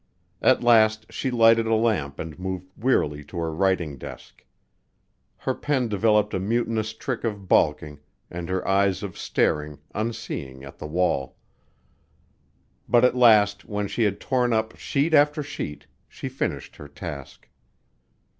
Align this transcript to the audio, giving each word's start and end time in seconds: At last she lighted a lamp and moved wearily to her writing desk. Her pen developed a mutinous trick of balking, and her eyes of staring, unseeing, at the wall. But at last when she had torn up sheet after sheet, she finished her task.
At 0.41 0.63
last 0.63 1.13
she 1.13 1.29
lighted 1.29 1.67
a 1.67 1.75
lamp 1.75 2.17
and 2.17 2.39
moved 2.39 2.71
wearily 2.75 3.23
to 3.25 3.37
her 3.37 3.53
writing 3.53 3.99
desk. 3.99 4.43
Her 5.37 5.53
pen 5.53 5.89
developed 5.89 6.33
a 6.33 6.39
mutinous 6.39 6.93
trick 6.93 7.23
of 7.23 7.47
balking, 7.47 7.99
and 8.27 8.49
her 8.49 8.67
eyes 8.67 9.03
of 9.03 9.15
staring, 9.15 9.77
unseeing, 9.93 10.63
at 10.63 10.79
the 10.79 10.87
wall. 10.87 11.37
But 12.89 13.05
at 13.05 13.15
last 13.15 13.65
when 13.65 13.87
she 13.87 14.01
had 14.01 14.19
torn 14.19 14.53
up 14.53 14.75
sheet 14.75 15.13
after 15.13 15.43
sheet, 15.43 15.85
she 16.07 16.29
finished 16.29 16.77
her 16.77 16.87
task. 16.87 17.47